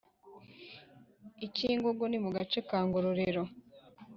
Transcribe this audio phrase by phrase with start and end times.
[1.45, 3.43] Icyingogo Ni mu gace ka Ngororero